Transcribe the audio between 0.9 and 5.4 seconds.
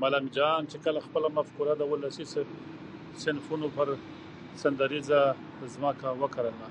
خپله مفکوره د ولسي صنفونو پر سندریزه